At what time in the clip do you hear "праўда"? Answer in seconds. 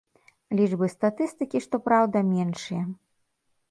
1.91-2.27